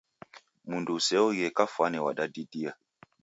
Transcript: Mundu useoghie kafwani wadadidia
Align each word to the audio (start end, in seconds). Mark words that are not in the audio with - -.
Mundu 0.69 0.91
useoghie 0.97 1.49
kafwani 1.57 1.99
wadadidia 2.05 2.71